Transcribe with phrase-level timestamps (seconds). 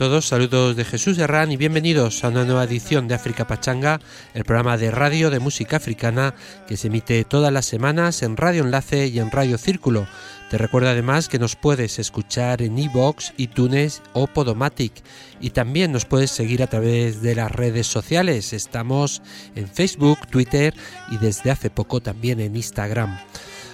[0.00, 4.00] Todos, saludos de Jesús Herrán y bienvenidos a una nueva edición de África Pachanga,
[4.32, 6.34] el programa de radio de música africana
[6.66, 10.06] que se emite todas las semanas en Radio Enlace y en Radio Círculo.
[10.48, 14.94] Te recuerdo además que nos puedes escuchar en iVoox, iTunes o Podomatic
[15.38, 18.54] y también nos puedes seguir a través de las redes sociales.
[18.54, 19.20] Estamos
[19.54, 20.72] en Facebook, Twitter
[21.10, 23.18] y desde hace poco también en Instagram.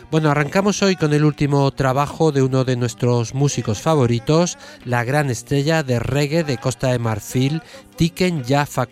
[0.09, 5.31] Bueno, arrancamos hoy con el último trabajo de uno de nuestros músicos favoritos, la gran
[5.31, 7.61] estrella de reggae de Costa de Marfil,
[7.97, 8.87] Tiken Jaffa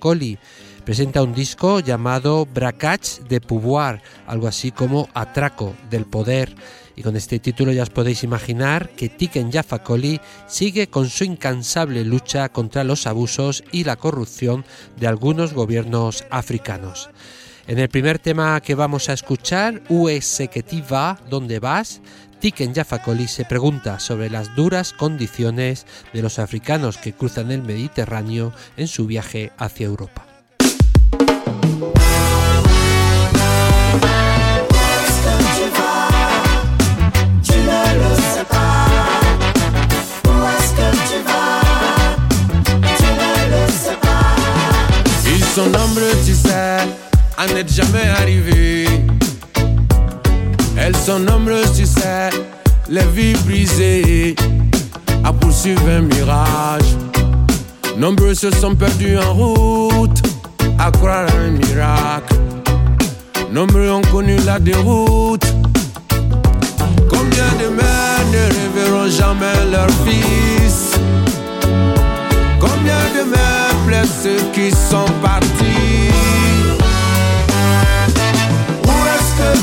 [0.84, 6.52] Presenta un disco llamado Bracach de Pouvoir, algo así como Atraco del Poder.
[6.96, 9.82] Y con este título ya os podéis imaginar que Tiken Jaffa
[10.48, 14.64] sigue con su incansable lucha contra los abusos y la corrupción
[14.98, 17.08] de algunos gobiernos africanos.
[17.66, 20.62] En el primer tema que vamos a escuchar, US que
[20.92, 22.02] va, ¿dónde vas?
[22.38, 28.52] Tiken Jafakoli se pregunta sobre las duras condiciones de los africanos que cruzan el Mediterráneo
[28.76, 30.33] en su viaje hacia Europa.
[47.44, 48.86] À n'être jamais arrivé.
[50.76, 52.30] Elles sont nombreuses, tu sais,
[52.88, 54.34] les vies brisées
[55.24, 56.96] à poursuivre un mirage.
[57.96, 60.22] Nombreux se sont perdus en route
[60.78, 62.36] à croire à un miracle.
[63.52, 65.46] Nombreux ont connu la déroute.
[67.08, 70.92] Combien de mères ne reverront jamais leur fils?
[72.58, 76.23] Combien de mères plaisent ceux qui sont partis?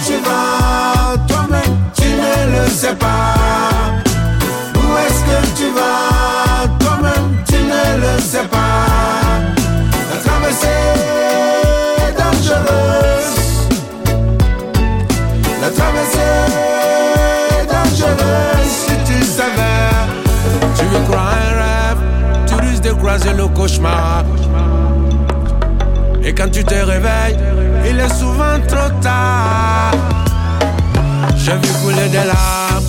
[0.05, 3.35] Tu vas, toi-même tu ne le sais pas.
[4.75, 8.87] Où est-ce que tu vas, toi-même tu ne le sais pas.
[10.11, 10.67] La traversée
[11.97, 13.37] est dangereuse.
[15.61, 16.39] La traversée
[17.59, 18.71] est dangereuse.
[18.85, 19.91] Si tu savais,
[20.77, 22.01] tu veux croire un rêve,
[22.47, 24.23] tu risques de croiser le cauchemar.
[26.23, 27.37] Et quand tu te réveilles,
[27.89, 29.91] il est souvent trop tard.
[31.35, 32.85] J'ai vu couler des larmes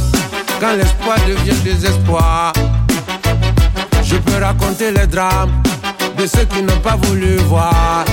[0.60, 2.52] quand l'espoir devient désespoir.
[4.02, 5.50] Je peux raconter les drames
[6.18, 8.04] de ceux qui n'ont pas voulu voir.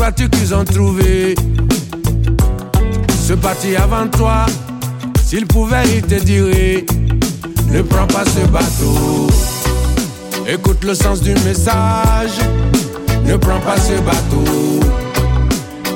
[0.00, 1.34] Crois-tu qu'ils ont trouvé
[3.22, 4.46] Ce parti avant toi,
[5.22, 6.86] s'ils pouvaient, ils te diraient
[7.70, 9.28] Ne prends pas ce bateau.
[10.48, 12.38] Écoute le sens du message.
[13.26, 14.80] Ne prends pas ce bateau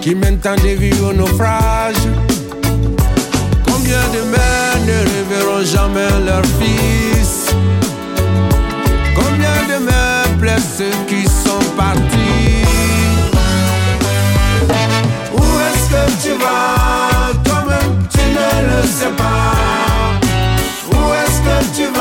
[0.02, 2.04] qui mène tant de vies au naufrage.
[3.66, 7.54] Combien de mères ne reverront jamais leur fils?
[9.16, 12.03] Combien de mères blessent ceux qui sont partis
[18.86, 19.54] sais pas.
[20.90, 21.93] Où est-ce que tu vas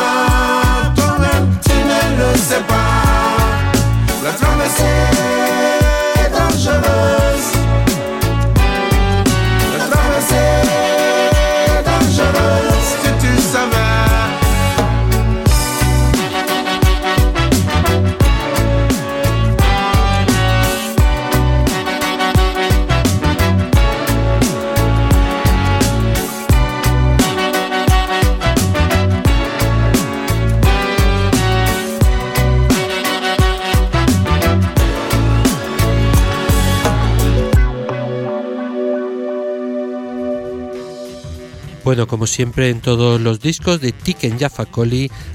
[41.93, 44.65] Bueno, como siempre en todos los discos de Tiken Jaffa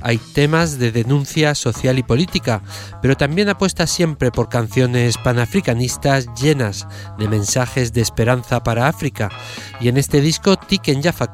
[0.02, 2.62] hay temas de denuncia social y política,
[3.00, 9.30] pero también apuesta siempre por canciones panafricanistas llenas de mensajes de esperanza para África.
[9.80, 11.30] Y en este disco Tiken Jaffa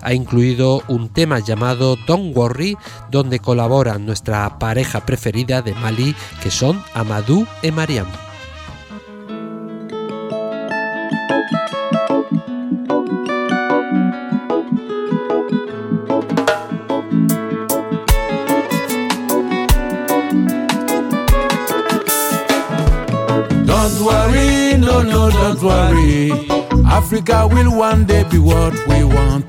[0.00, 2.78] ha incluido un tema llamado Don't Worry,
[3.10, 8.06] donde colaboran nuestra pareja preferida de Mali, que son Amadou y Mariam.
[26.86, 29.48] Africa will one day be what we want.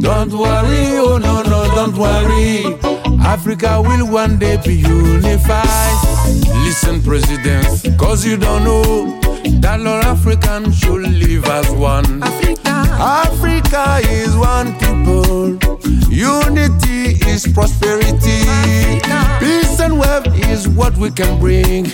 [0.00, 2.78] Don't worry, oh no, no, don't worry.
[3.20, 5.96] Africa will one day be unified.
[6.64, 7.66] Listen, President,
[7.98, 9.20] cause you don't know
[9.60, 12.22] that all Africans should live as one.
[12.22, 12.70] Africa,
[13.28, 15.67] Africa is one people.
[16.10, 18.40] Unity is prosperity.
[19.38, 21.86] Peace and wealth is what we can bring.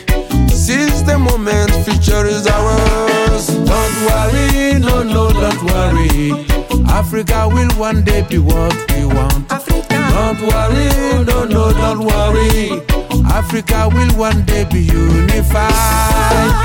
[0.49, 3.47] Since the moment future is ours.
[3.49, 6.47] Don't worry, no, no, don't worry.
[6.89, 9.49] Africa will one day be what we want.
[9.49, 10.89] Don't worry,
[11.25, 12.81] no, no, don't worry.
[13.27, 15.73] Africa will one day be unified.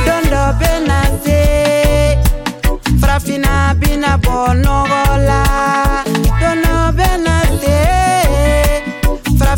[0.05, 2.15] Dondo benase,
[2.99, 5.43] frafina bina bonogola.
[6.39, 7.28] Dondo benase,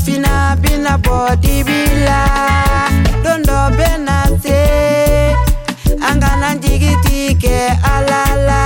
[0.02, 2.28] frafina bina bodibila.
[3.24, 5.36] Dondo benase,
[6.02, 8.66] angana jigitike alala.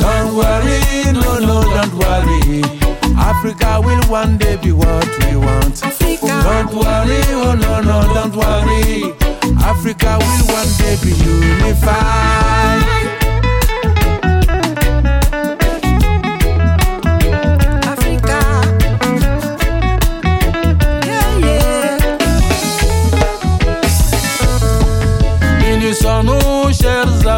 [0.00, 2.62] Don't worry, no, no, don't worry.
[3.18, 5.82] Africa will one day be what we want.
[5.84, 6.26] Africa.
[6.26, 9.14] Don't worry, oh no, no, don't worry.
[9.62, 12.82] Africa will one day be unified.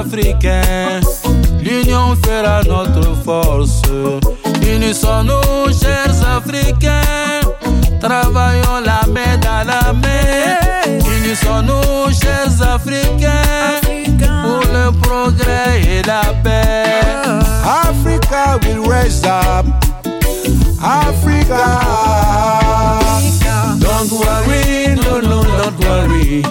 [0.09, 1.03] Africains.
[1.63, 3.83] L'union fera notre force.
[4.63, 7.43] Unissons-nous, chers Africains.
[8.01, 10.97] Travaillons la main dans la main.
[11.19, 13.83] Unissons-nous, chers Africains.
[14.43, 17.03] Pour le progrès et la paix.
[17.67, 19.67] Africa will rise up.
[20.83, 21.65] Africa.
[23.79, 26.43] Don't worry, no, no, don't worry.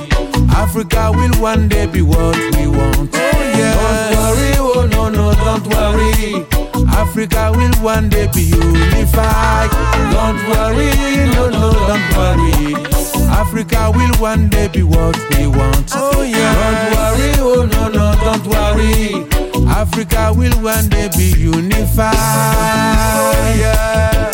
[0.55, 3.26] Africa will one day be what we want.
[3.57, 3.73] Oh, yeah.
[4.11, 6.45] Don't worry, oh no, no, don't worry.
[6.93, 9.69] Africa will one day be unified.
[10.13, 10.91] Don't worry,
[11.35, 12.75] no, no, don't worry.
[13.29, 15.91] Africa will one day be what we want.
[15.93, 16.53] Oh yeah.
[16.53, 19.25] Don't worry, oh no, no, don't worry.
[19.69, 22.13] Africa will one day be unified.
[22.15, 24.31] Oh, yeah.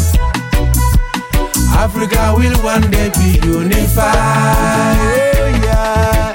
[1.88, 4.98] Africa will one day be unified.
[5.00, 6.32] Oh, yeah.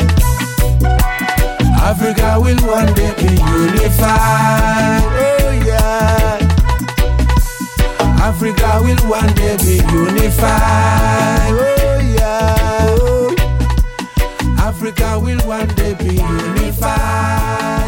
[1.79, 5.03] Africa will one day be unified.
[5.03, 6.39] Oh yeah.
[8.19, 11.53] Africa will one day be unified.
[11.53, 13.29] Oh yeah.
[14.59, 17.82] Africa will one day be unified.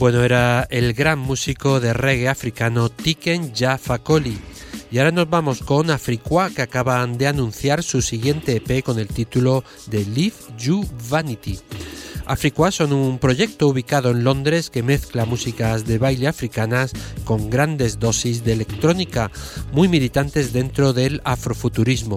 [0.00, 4.38] Bueno, era el gran músico de reggae africano Tiken Jah Fakoly.
[4.90, 9.08] Y ahora nos vamos con Afriqua, que acaban de anunciar su siguiente EP con el
[9.08, 11.58] título de Live You Vanity.
[12.24, 16.92] Afriqua son un proyecto ubicado en Londres que mezcla músicas de baile africanas
[17.26, 19.30] con grandes dosis de electrónica,
[19.72, 22.16] muy militantes dentro del afrofuturismo.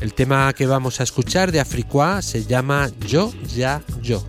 [0.00, 3.82] El tema que vamos a escuchar de Afriqua se llama Yo Ya.
[4.00, 4.24] Yo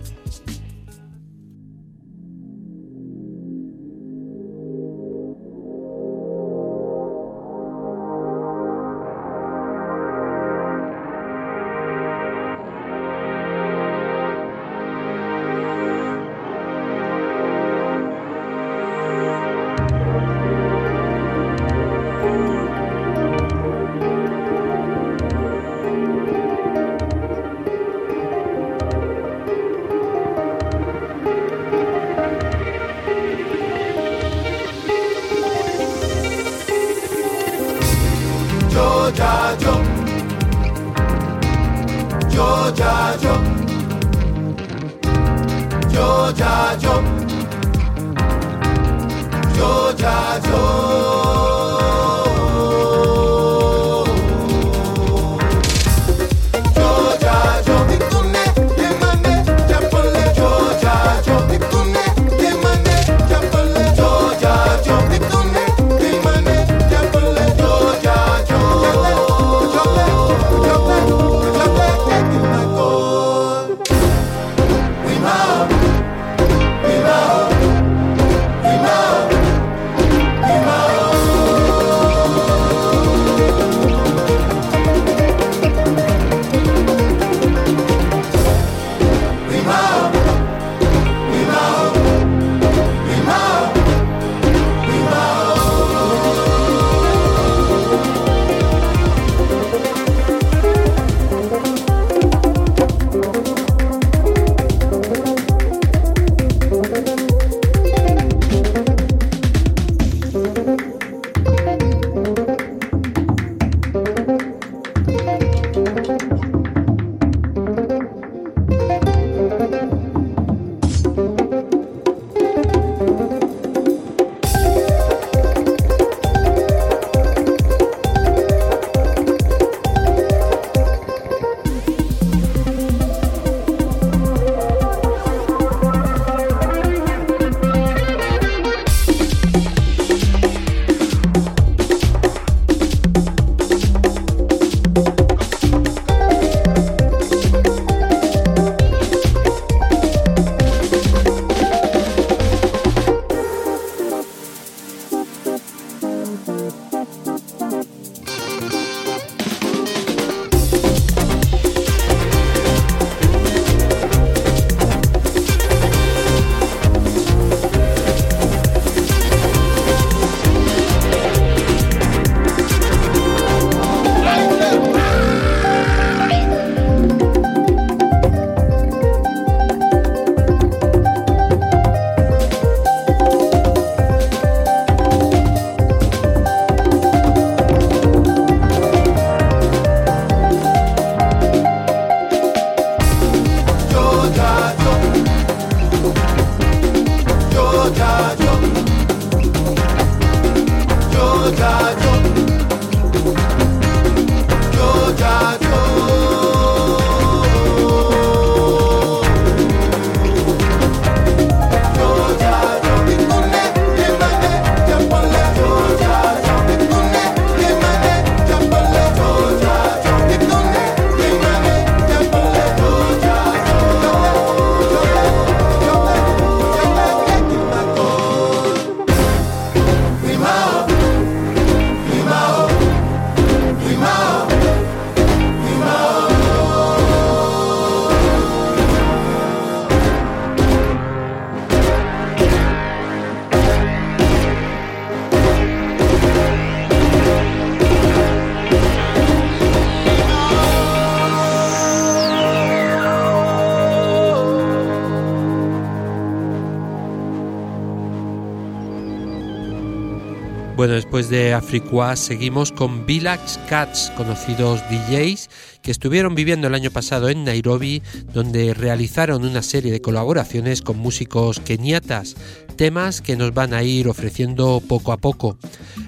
[261.16, 265.48] después de Afriqua seguimos con Village Cats, conocidos DJs
[265.86, 268.02] que estuvieron viviendo el año pasado en Nairobi,
[268.32, 272.34] donde realizaron una serie de colaboraciones con músicos keniatas,
[272.76, 275.56] temas que nos van a ir ofreciendo poco a poco.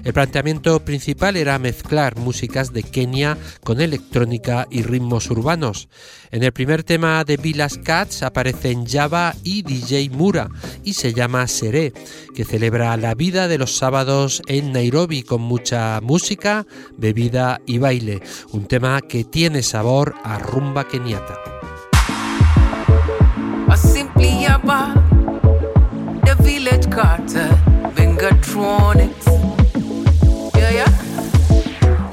[0.03, 5.89] El planteamiento principal era mezclar músicas de Kenia con electrónica y ritmos urbanos.
[6.31, 10.49] En el primer tema de Village Cats aparecen Java y DJ Mura
[10.83, 11.91] y se llama Seré,
[12.35, 16.65] que celebra la vida de los sábados en Nairobi con mucha música,
[16.97, 18.21] bebida y baile.
[18.51, 21.35] Un tema que tiene sabor a rumba keniata.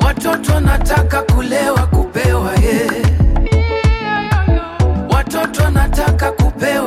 [0.04, 2.92] Watoto nataka kulewa kupewa yeah.
[5.10, 6.85] Watoto nataka kupewa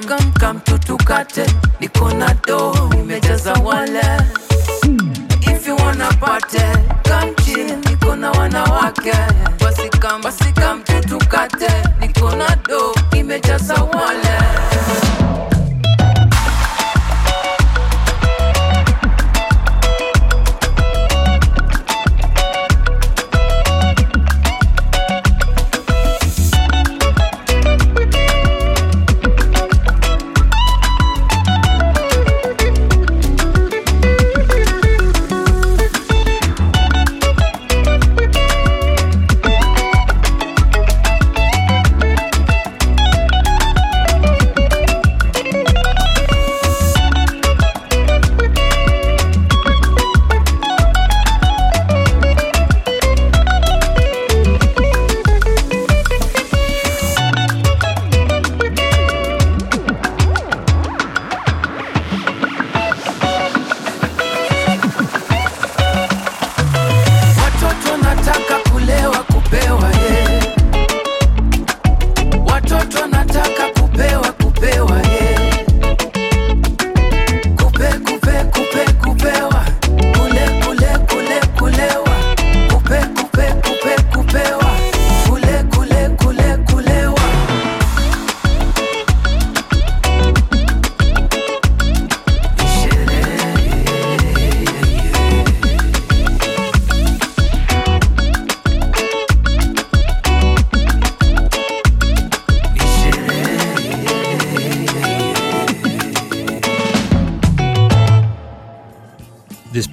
[0.00, 1.46] basi kam kam kam tutukate.
[1.80, 4.00] Niko na do imejaza wale.
[5.42, 6.58] If you wanna party,
[7.04, 9.12] come chill, niko na wanawake.
[9.58, 10.82] Basi kam basi kam
[12.00, 14.29] niko na do imejaza wale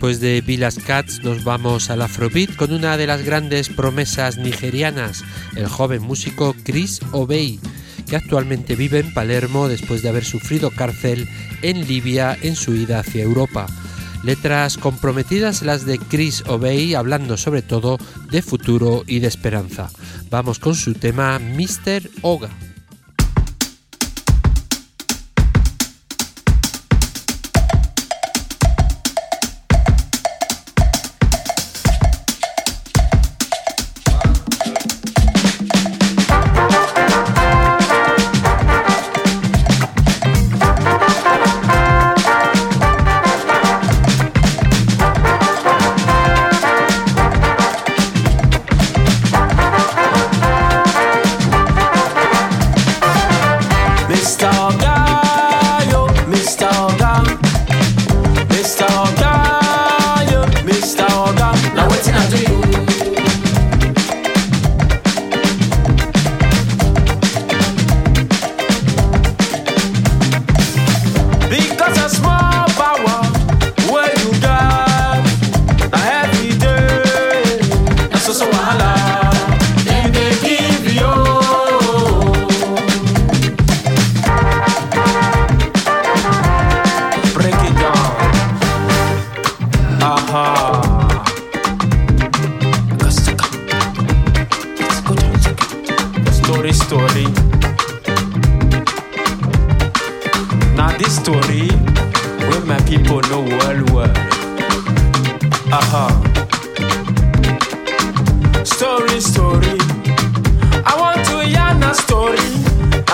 [0.07, 5.25] Después de Vilas Cats nos vamos al Afrobeat con una de las grandes promesas nigerianas,
[5.57, 7.59] el joven músico Chris Obey,
[8.07, 11.27] que actualmente vive en Palermo después de haber sufrido cárcel
[11.61, 13.67] en Libia en su ida hacia Europa.
[14.23, 17.97] Letras comprometidas las de Chris Obey hablando sobre todo
[18.31, 19.89] de futuro y de esperanza.
[20.29, 22.09] Vamos con su tema Mr.
[22.21, 22.66] Oga.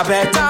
[0.04, 0.43] I bet.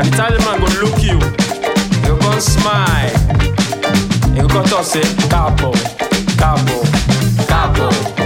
[0.00, 1.18] And the talent man go look you.
[2.00, 3.10] He go come smile.
[4.32, 5.72] He go come talk say, Capo,
[6.38, 6.82] Capo,
[7.46, 8.19] Capo.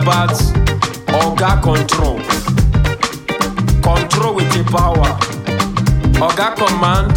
[0.00, 0.30] about
[1.18, 2.18] Oga control.
[3.82, 5.10] Control with the power.
[6.20, 7.16] Oga command,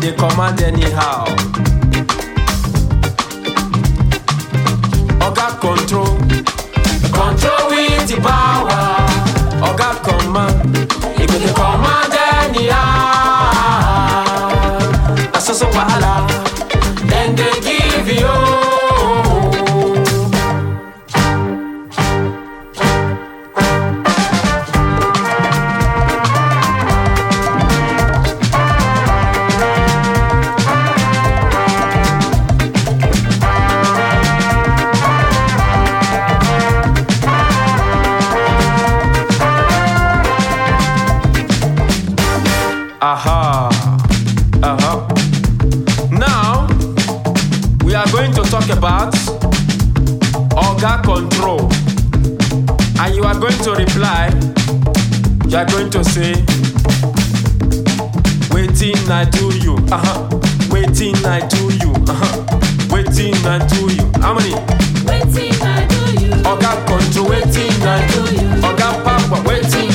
[0.00, 1.51] they command anyhow.
[59.12, 59.74] I do you?
[59.92, 60.40] Uh huh.
[60.70, 61.92] Waiting I do you?
[62.08, 62.58] Uh huh.
[62.90, 64.10] Waiting I do you?
[64.22, 64.54] How many?
[65.04, 66.32] Waiting I do you?
[66.42, 67.28] Oga control.
[67.28, 68.48] Waiting I do you?
[68.62, 69.42] Oga papa.
[69.46, 69.91] Waiting.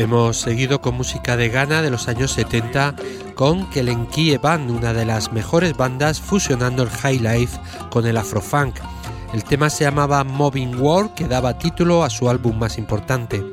[0.00, 2.94] Hemos seguido con música de Ghana de los años 70
[3.34, 7.60] con Kelenkie Band, una de las mejores bandas fusionando el high life
[7.90, 8.76] con el afrofunk.
[9.34, 13.44] El tema se llamaba Moving World, que daba título a su álbum más importante.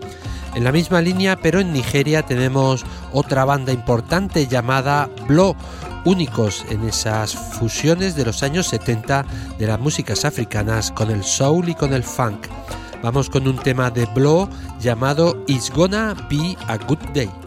[0.56, 5.54] En la misma línea, pero en Nigeria, tenemos otra banda importante llamada Blow,
[6.06, 9.26] únicos en esas fusiones de los años 70
[9.60, 12.48] de las músicas africanas con el soul y con el funk.
[13.04, 17.47] Vamos con un tema de Blow llamado It's Gonna Be a Good Day.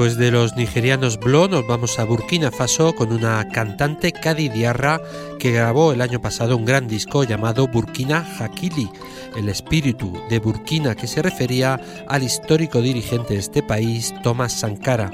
[0.00, 4.98] Después de los nigerianos Blo, nos vamos a Burkina Faso con una cantante Kadi Diarra
[5.38, 8.88] que grabó el año pasado un gran disco llamado Burkina Hakili,
[9.36, 11.78] el espíritu de Burkina que se refería
[12.08, 15.10] al histórico dirigente de este país, Thomas Sankara.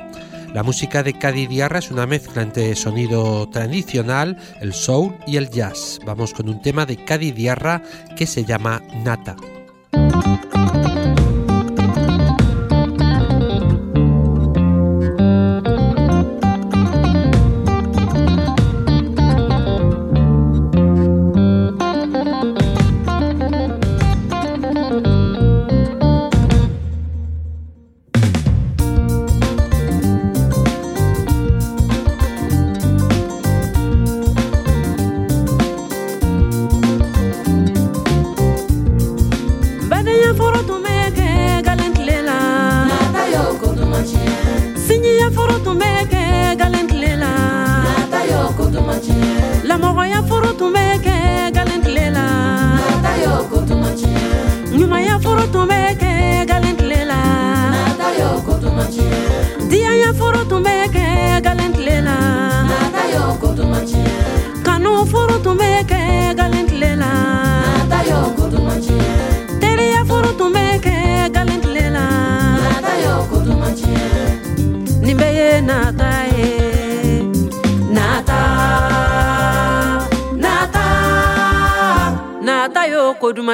[0.55, 5.51] La música de Cadi Diarra es una mezcla entre sonido tradicional, el soul y el
[5.51, 5.99] jazz.
[6.07, 7.82] Vamos con un tema de Cadi Diarra
[8.16, 9.34] que se llama Nata.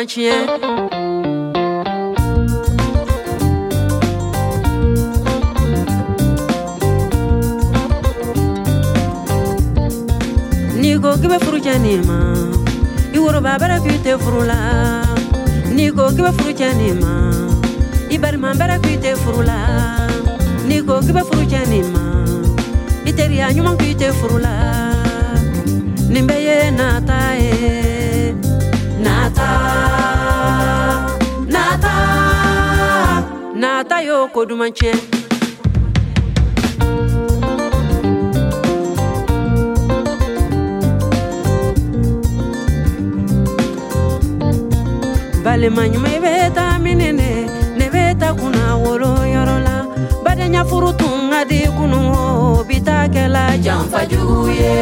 [0.04, 0.46] 去耶。
[45.52, 47.08] Balima ɲuman i bɛ taa minɛ
[47.78, 49.76] ne bɛ taa kunna wolo yɔrɔ la
[50.24, 54.76] badenya furu tun ka di kunu o bi taa kɛla janfa jugu ye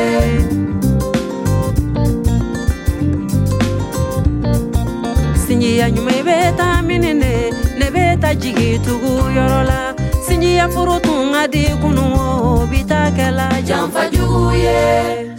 [5.43, 7.13] sinjiya ɲuman i bɛ taa minɛ
[7.79, 9.81] ne bɛ taa jigi tugu yɔrɔ la
[10.27, 15.30] sinjiya furu tun ka di kunu o bi taa kɛla janfa jugu ye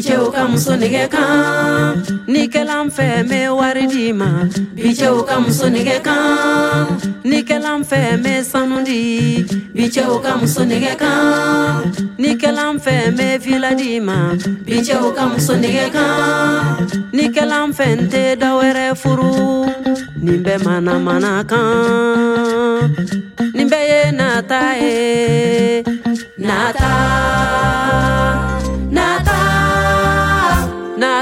[0.00, 0.72] Bicɛw ka muso
[1.12, 2.00] kan
[2.32, 5.68] ni kɛlan fɛ n bɛ wari d'i ma bicɛw ka muso
[6.06, 6.86] kan
[7.22, 9.44] ni kɛlan fɛ bɛ sanu di
[9.76, 10.62] bicɛw ka muso
[11.02, 14.18] kan ni kɛlan fɛ n bɛ fila d'i ma
[14.64, 15.54] bicɛw ka muso
[15.92, 19.68] kan ni kɛlan fɛ n tɛ dɔwɛrɛ furu.
[20.24, 22.88] Nin bɛ mana mana kan
[23.52, 25.82] nin bɛɛ ye nata ye
[26.38, 28.09] nata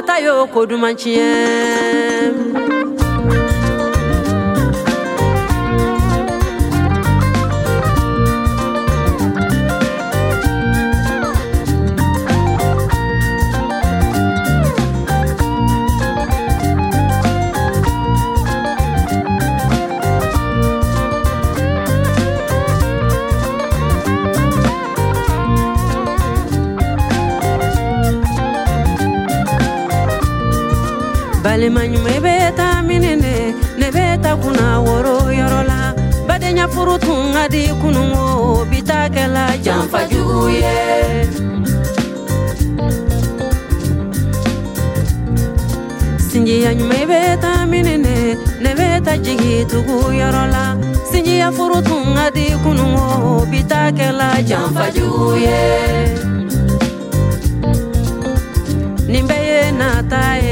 [0.03, 2.88] ta y'o ko duman tiɲɛ
[31.69, 33.35] balima ɲuman i bɛ taa minɛ ne
[33.79, 35.81] ne bɛ taa kunna woro yɔrɔ la
[36.27, 40.77] badenya furu tun ka di kunun o bi taa kɛla janfa jugu ye
[46.29, 48.17] sinjiya ɲuman i bɛ taa minɛ ne
[48.63, 50.65] ne bɛ taa jigi tugu yɔrɔ la
[51.11, 55.61] sinjiya furu tun ka di kunun o bi taa kɛla janfa jugu ye
[59.11, 60.48] nin bɛɛ ye nata ye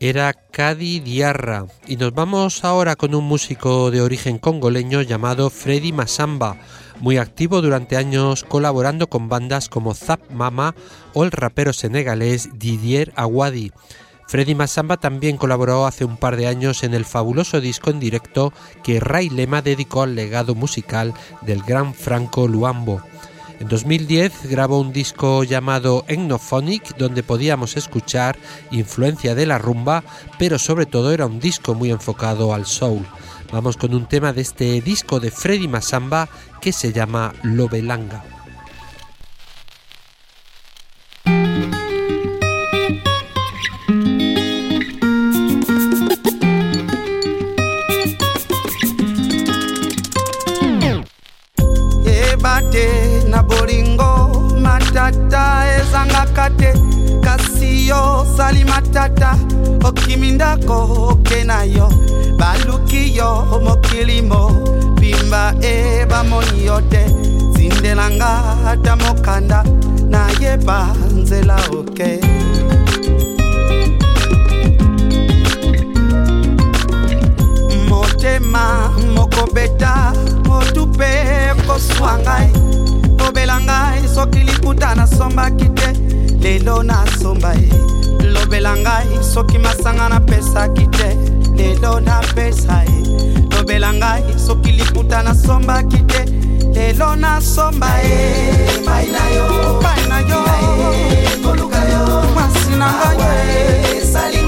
[0.00, 5.92] Era Cadi Diarra y nos vamos ahora con un músico de origen congoleño llamado Freddy
[5.92, 6.56] Masamba,
[6.98, 10.74] muy activo durante años colaborando con bandas como Zap Mama
[11.12, 13.70] o el rapero senegalés Didier Awadi.
[14.26, 18.52] Freddy Masamba también colaboró hace un par de años en el fabuloso disco en directo
[18.82, 23.02] que Ray Lema dedicó al legado musical del gran Franco Luambo.
[23.60, 28.36] En 2010 grabó un disco llamado Ethnophonic donde podíamos escuchar
[28.72, 30.02] influencia de la rumba,
[30.38, 33.06] pero sobre todo era un disco muy enfocado al soul.
[33.52, 36.28] Vamos con un tema de este disco de Freddy Masamba
[36.60, 38.33] que se llama Lobelanga.
[53.34, 54.10] Na bolingo
[54.62, 56.70] matata ezanga kate
[57.24, 59.34] kasi yo sali matata
[59.84, 60.76] okimi ndako
[61.10, 61.88] oke na yo.
[62.38, 63.30] Baluki yo
[63.64, 64.40] mokilimo
[65.00, 67.02] bimba e bamoni yo te.
[67.54, 68.30] Zindelanga
[68.70, 69.64] ata mokanda
[70.08, 72.20] nayeba nzela oke.
[77.88, 80.12] Motema mokobeta
[80.46, 81.10] motupe
[81.66, 82.50] koswa ngai
[83.18, 85.92] lobela ngai soki liputa nasombaki te
[86.42, 87.70] lelo nasomba ye
[88.32, 91.08] lobela ngai soki masanga napesaki te
[91.56, 93.00] lelo napesa ye
[93.52, 96.24] lobela ngai soki liputa nasombaki te
[96.74, 99.46] lelo nasomba ye pai na yo
[102.34, 104.43] mwasi na ngai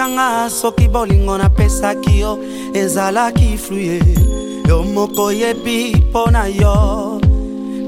[0.00, 2.38] yebisanga soki bolingo napesaki yo
[2.74, 4.00] ezalaki fluye
[4.68, 7.20] yo moko yebi mpo na yo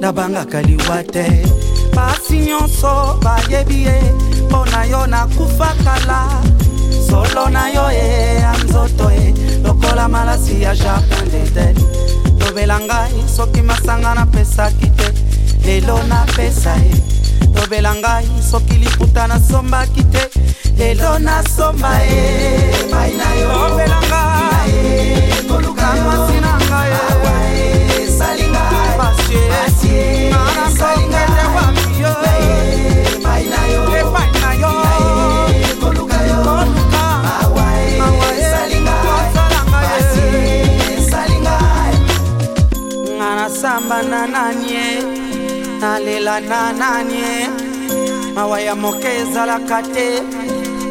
[0.01, 1.47] nabangaka liwa te.
[1.95, 4.03] Basi nyonso bayebi ye
[4.49, 6.43] mpo na yo nakufa kala.
[7.09, 9.35] Solo na yo e ya nzoto e
[9.65, 11.77] lokola malasi ya jardin deden
[12.41, 15.13] lobela ngai soki masanga napesaki te
[15.65, 17.12] lelo napesa ye
[17.55, 20.23] tobela ngai soki liputa nasombaki te.
[20.79, 22.07] Lelo nasomba e
[22.93, 23.49] mai na yo.
[23.53, 24.73] Tobela ngai
[25.49, 26.93] koluka mwasi na ngai.
[27.97, 28.65] E, salinga
[28.99, 29.45] basie
[30.33, 32.13] nanasongete wamiyo
[33.25, 33.83] mai na yo.
[34.01, 34.73] Epai na yo
[35.81, 37.05] koluka koluka
[37.57, 37.59] e,
[38.39, 39.31] e, salinga ngai.
[43.19, 44.42] Nasamba nana.
[45.83, 47.51] Nalela na nanie
[48.35, 50.23] mawa ya moke ezalaka te.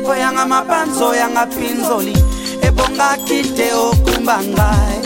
[0.05, 2.15] Oyanga mabanzo oyanga mpinzoli
[2.61, 5.01] ebongaki te okumba ngai.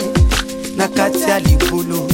[0.76, 2.08] Na kati ya likulu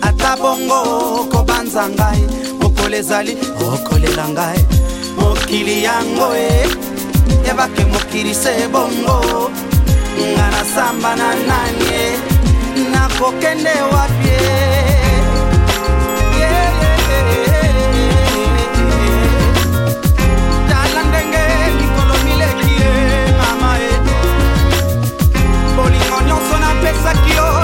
[0.00, 2.22] ata bongo kobanza ngai.
[2.60, 4.60] Mokolo ezali okolela ngai.
[5.16, 6.68] Mokili yango e.
[7.46, 9.50] Yebake mokili se bongo.
[10.32, 12.18] Nga nasamba na nani e
[12.92, 14.95] nakokende wapie
[27.06, 27.55] aquí hoy.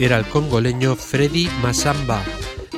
[0.00, 2.24] Era el congoleño Freddy Masamba.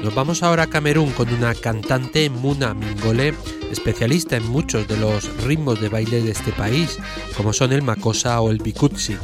[0.03, 3.33] Nos vamos ahora a Camerún con una cantante Muna Mingole,
[3.71, 6.99] especialista en muchos de los ritmos de baile de este país,
[7.37, 9.17] como son el makosa o el bikutsi.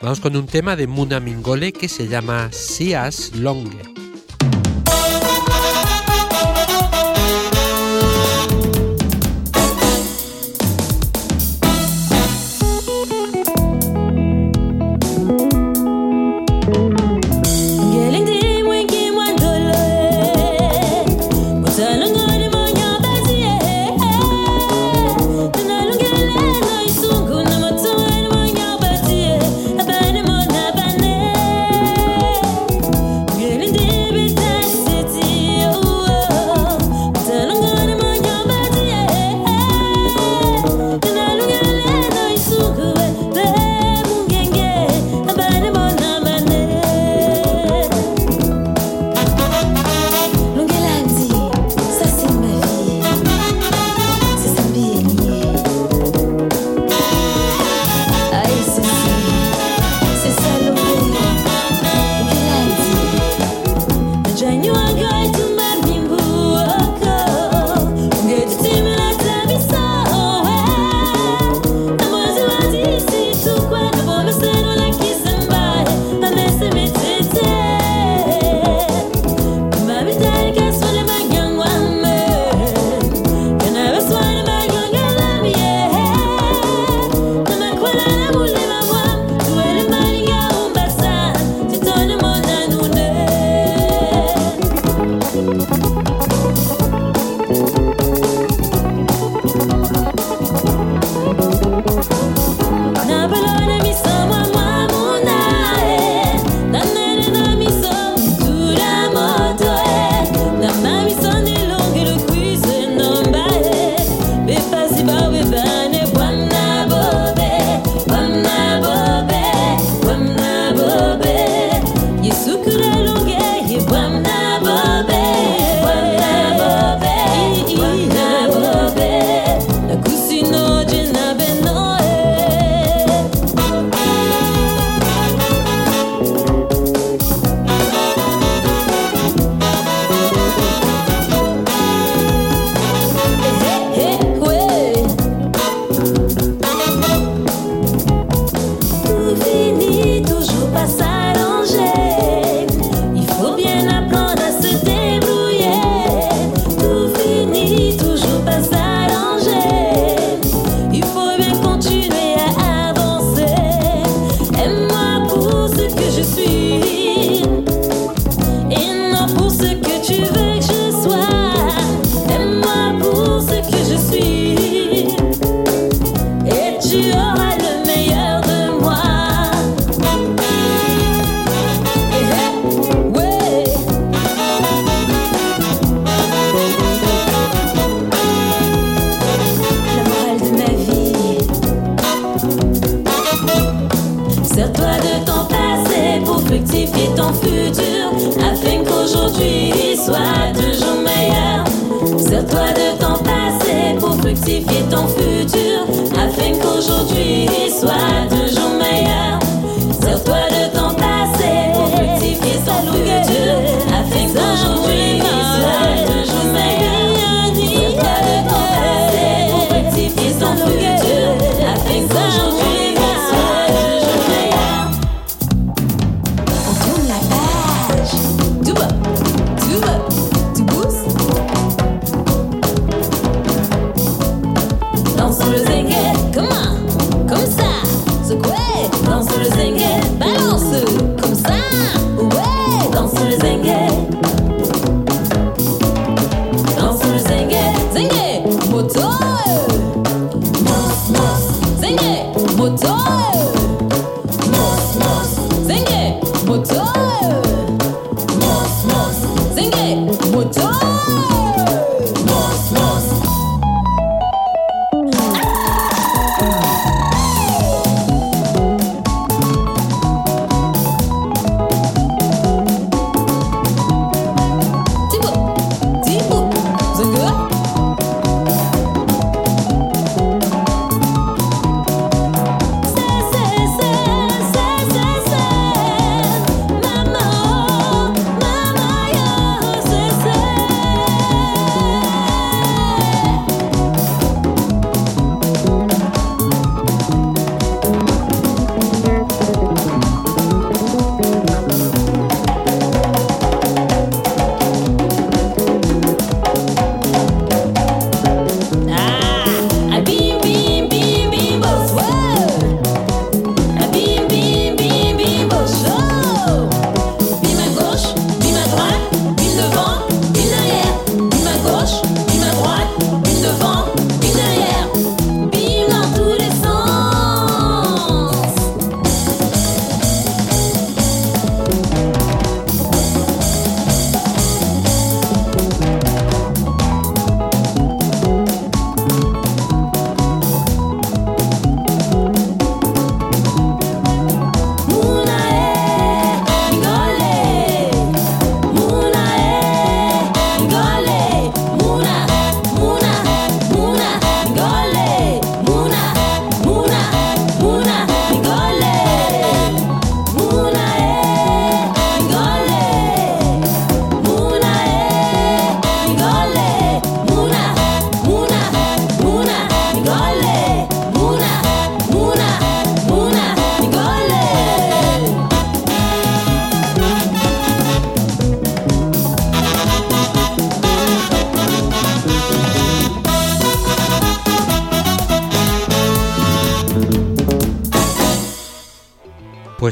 [0.00, 3.91] Vamos con un tema de Muna Mingole que se llama Sias Longe.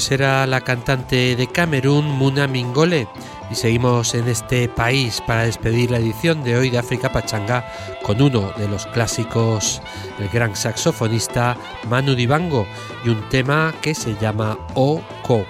[0.00, 3.06] pues era la cantante de Camerún Muna Mingole
[3.50, 7.70] y seguimos en este país para despedir la edición de hoy de África Pachanga
[8.02, 9.82] con uno de los clásicos
[10.18, 11.54] el gran saxofonista
[11.90, 12.66] Manu Dibango
[13.04, 15.44] y un tema que se llama Oco.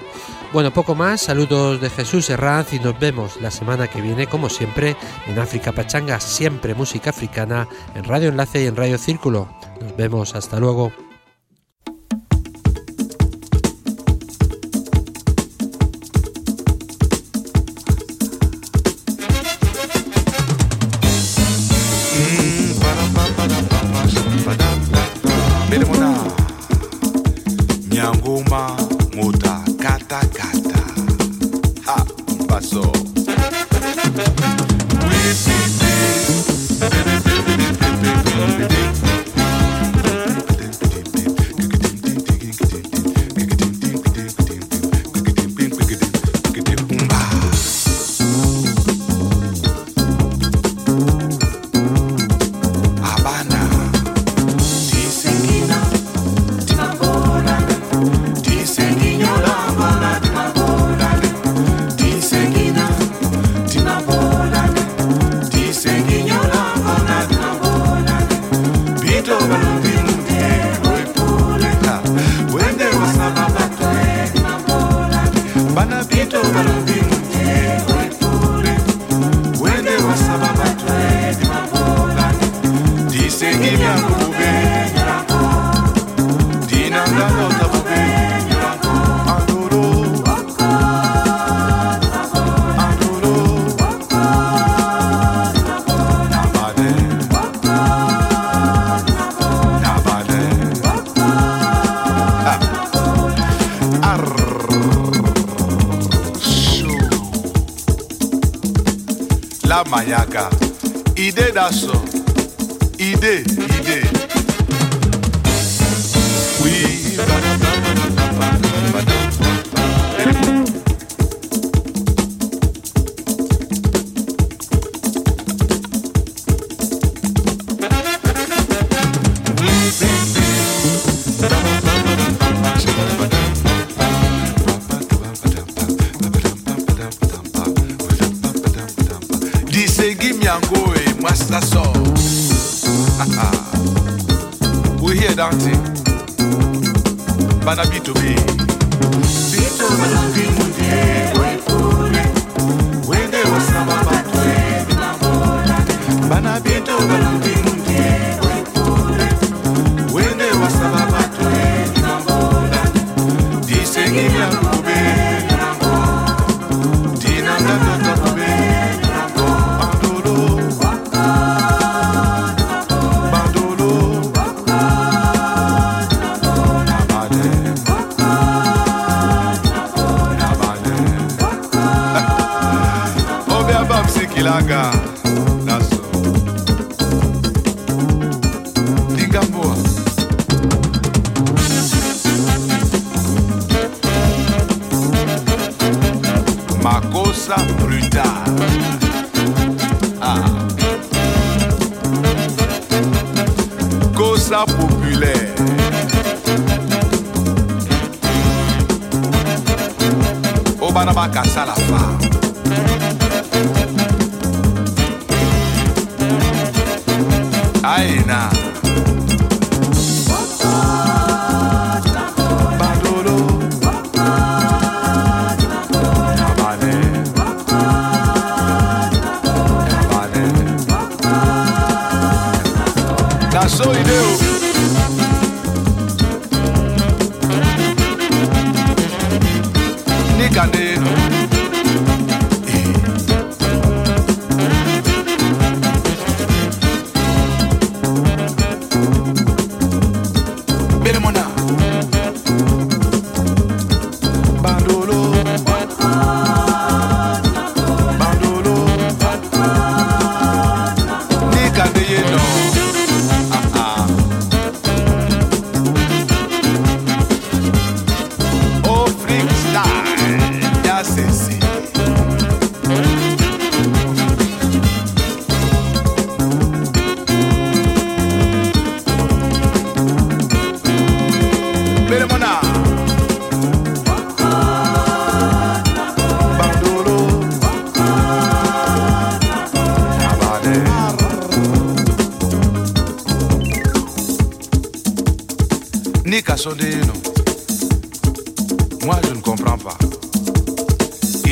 [0.52, 4.48] Bueno, poco más, saludos de Jesús Herranz y nos vemos la semana que viene, como
[4.48, 4.96] siempre,
[5.28, 9.46] en África Pachanga, siempre música africana, en Radio Enlace y en Radio Círculo.
[9.80, 10.90] Nos vemos, hasta luego.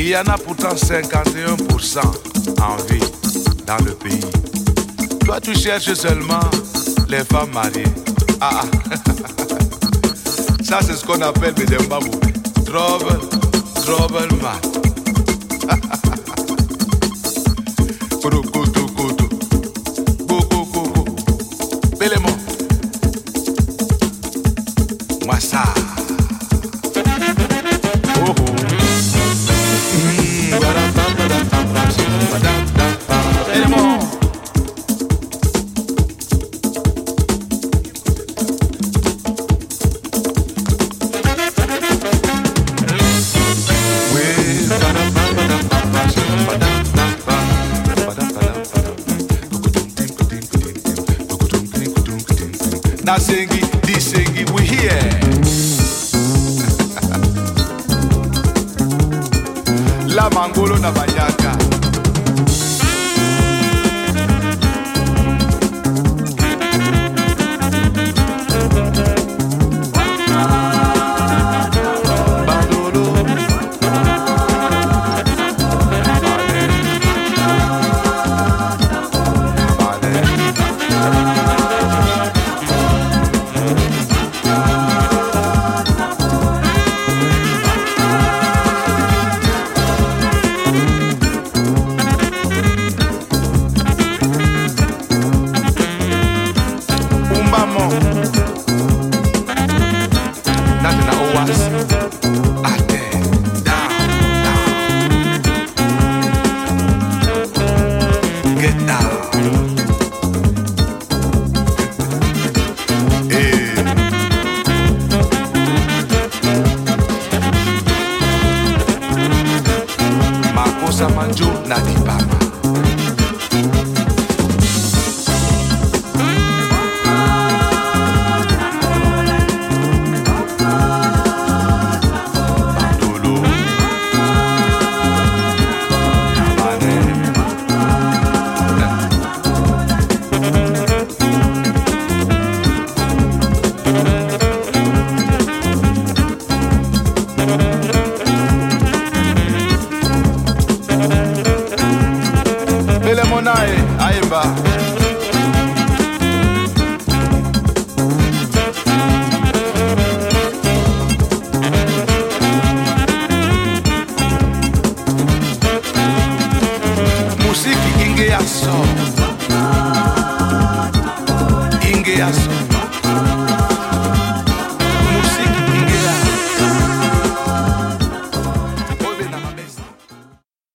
[0.09, 1.99] Il y en a pourtant 51%
[2.63, 2.99] en vie
[3.67, 4.19] dans le pays.
[5.23, 6.39] Toi, tu cherches seulement
[7.07, 7.83] les femmes mariées.
[8.41, 8.95] Ah, ah.
[10.63, 12.09] Ça, c'est ce qu'on appelle des Zimbabwe.
[12.65, 13.19] Trouble,
[13.85, 15.79] trouble man.